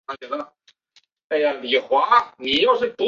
[0.01, 0.01] 余切定理是三角学中关于三角形内切圆半径的
[2.87, 2.95] 定理。